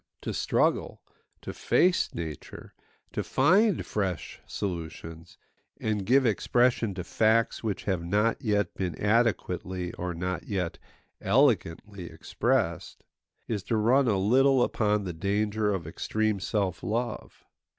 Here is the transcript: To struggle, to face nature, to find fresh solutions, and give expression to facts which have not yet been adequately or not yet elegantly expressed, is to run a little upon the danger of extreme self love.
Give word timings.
To 0.21 0.33
struggle, 0.33 1.03
to 1.43 1.53
face 1.53 2.11
nature, 2.15 2.73
to 3.11 3.21
find 3.23 3.85
fresh 3.85 4.41
solutions, 4.47 5.37
and 5.79 6.07
give 6.07 6.25
expression 6.25 6.95
to 6.95 7.03
facts 7.03 7.61
which 7.63 7.83
have 7.83 8.03
not 8.03 8.41
yet 8.41 8.73
been 8.73 8.95
adequately 8.99 9.93
or 9.93 10.15
not 10.15 10.47
yet 10.47 10.79
elegantly 11.21 12.05
expressed, 12.09 13.03
is 13.47 13.61
to 13.65 13.77
run 13.77 14.07
a 14.07 14.17
little 14.17 14.63
upon 14.63 15.03
the 15.03 15.13
danger 15.13 15.71
of 15.71 15.85
extreme 15.85 16.39
self 16.39 16.81
love. 16.81 17.45